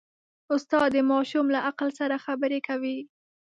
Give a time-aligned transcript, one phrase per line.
[0.55, 2.97] استاد د ماشوم له عقل سره خبرې کوي.